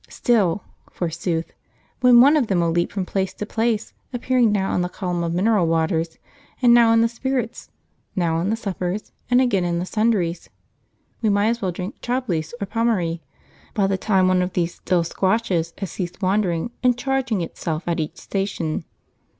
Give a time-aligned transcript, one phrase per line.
[0.09, 1.53] 'Still' forsooth!
[1.99, 5.23] when one of them will leap from place to place, appearing now in the column
[5.23, 6.17] of mineral waters
[6.59, 7.69] and now in the spirits,
[8.15, 10.49] now in the suppers, and again in the sundries.
[11.21, 13.21] We might as well drink Chablis or Pommery
[13.75, 17.99] by the time one of these still squashes has ceased wandering, and charging itself at
[17.99, 18.85] each station.